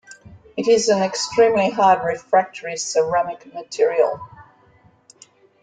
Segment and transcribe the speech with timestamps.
[0.57, 4.19] It is an extremely hard refractory ceramic material.